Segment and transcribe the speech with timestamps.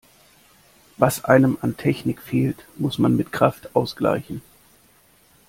[0.97, 4.41] Was einem an Technik fehlt, muss man mit Kraft ausgleichen.